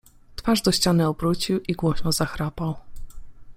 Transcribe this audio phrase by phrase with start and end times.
[0.35, 2.75] Twarz do ściany obrócił i głośno zachrapał.